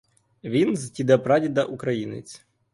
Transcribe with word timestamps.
Він 0.43 0.77
з 0.77 0.91
діда-прадіда 0.91 1.63
українець. 1.63 2.41